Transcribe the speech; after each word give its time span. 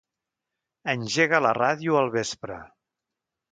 Engega 0.93 1.43
la 1.47 1.53
ràdio 1.59 2.01
al 2.01 2.11
vespre. 2.19 2.59